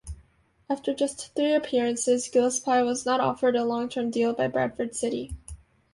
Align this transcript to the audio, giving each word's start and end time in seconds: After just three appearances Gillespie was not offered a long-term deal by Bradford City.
After 0.67 0.95
just 0.95 1.35
three 1.35 1.53
appearances 1.53 2.27
Gillespie 2.27 2.81
was 2.81 3.05
not 3.05 3.19
offered 3.19 3.55
a 3.55 3.63
long-term 3.63 4.09
deal 4.09 4.33
by 4.33 4.47
Bradford 4.47 4.95
City. 4.95 5.35